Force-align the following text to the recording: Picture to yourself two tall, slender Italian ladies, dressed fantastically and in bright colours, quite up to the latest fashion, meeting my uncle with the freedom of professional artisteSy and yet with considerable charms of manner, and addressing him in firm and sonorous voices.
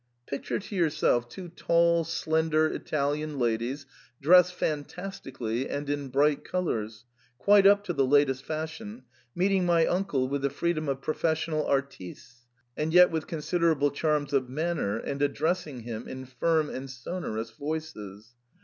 Picture 0.25 0.57
to 0.57 0.75
yourself 0.75 1.29
two 1.29 1.49
tall, 1.49 2.03
slender 2.03 2.65
Italian 2.65 3.37
ladies, 3.37 3.85
dressed 4.19 4.55
fantastically 4.55 5.69
and 5.69 5.87
in 5.91 6.07
bright 6.09 6.43
colours, 6.43 7.05
quite 7.37 7.67
up 7.67 7.83
to 7.83 7.93
the 7.93 8.03
latest 8.07 8.43
fashion, 8.43 9.03
meeting 9.35 9.63
my 9.63 9.85
uncle 9.85 10.27
with 10.27 10.41
the 10.41 10.49
freedom 10.49 10.89
of 10.89 11.01
professional 11.01 11.67
artisteSy 11.67 12.33
and 12.75 12.93
yet 12.95 13.11
with 13.11 13.27
considerable 13.27 13.91
charms 13.91 14.33
of 14.33 14.49
manner, 14.49 14.97
and 14.97 15.21
addressing 15.21 15.81
him 15.81 16.07
in 16.07 16.25
firm 16.25 16.67
and 16.67 16.89
sonorous 16.89 17.51
voices. 17.51 18.33